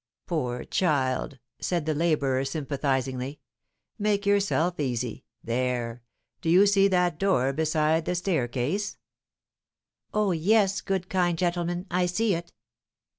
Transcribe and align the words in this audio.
"Poor 0.25 0.63
child!" 0.63 1.37
said 1.59 1.85
the 1.85 1.93
labourer, 1.93 2.43
sympathisingly; 2.43 3.39
"make 3.99 4.25
yourself 4.25 4.79
easy. 4.79 5.25
There, 5.43 6.01
do 6.41 6.49
you 6.49 6.65
see 6.65 6.87
that 6.87 7.19
door 7.19 7.53
beside 7.53 8.05
the 8.05 8.15
staircase?" 8.15 8.97
"Oh, 10.11 10.31
yes, 10.31 10.81
good, 10.81 11.07
kind 11.07 11.37
gentleman; 11.37 11.85
I 11.91 12.07
see 12.07 12.33
it." 12.33 12.51